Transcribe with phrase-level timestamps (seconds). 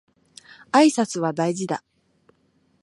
[0.71, 1.83] 挨拶は大事だ